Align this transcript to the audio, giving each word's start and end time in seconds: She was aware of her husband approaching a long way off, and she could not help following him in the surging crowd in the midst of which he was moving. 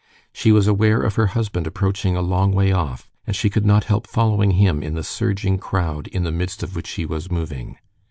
She 0.33 0.51
was 0.51 0.65
aware 0.65 1.03
of 1.03 1.13
her 1.13 1.27
husband 1.27 1.67
approaching 1.67 2.15
a 2.17 2.23
long 2.23 2.53
way 2.53 2.71
off, 2.71 3.07
and 3.27 3.35
she 3.35 3.51
could 3.51 3.67
not 3.67 3.83
help 3.83 4.07
following 4.07 4.49
him 4.57 4.81
in 4.81 4.95
the 4.95 5.03
surging 5.03 5.59
crowd 5.59 6.07
in 6.07 6.23
the 6.23 6.31
midst 6.31 6.63
of 6.63 6.75
which 6.75 6.89
he 6.93 7.05
was 7.05 7.29
moving. 7.29 7.77